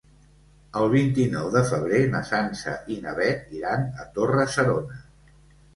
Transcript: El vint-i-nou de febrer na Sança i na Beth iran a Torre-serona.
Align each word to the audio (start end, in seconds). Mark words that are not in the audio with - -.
El 0.79 0.87
vint-i-nou 0.93 1.51
de 1.57 1.63
febrer 1.73 1.99
na 2.15 2.23
Sança 2.31 2.75
i 2.95 2.99
na 3.05 3.15
Beth 3.21 3.55
iran 3.61 3.87
a 4.07 4.11
Torre-serona. 4.19 5.01